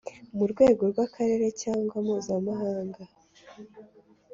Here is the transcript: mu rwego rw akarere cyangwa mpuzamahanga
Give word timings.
mu 0.37 0.45
rwego 0.51 0.81
rw 0.91 0.97
akarere 1.05 1.47
cyangwa 1.61 1.95
mpuzamahanga 2.05 3.03